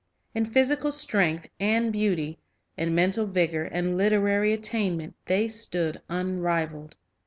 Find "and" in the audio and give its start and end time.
1.59-1.93, 3.65-3.99